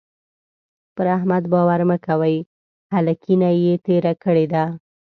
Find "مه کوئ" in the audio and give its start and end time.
1.89-2.35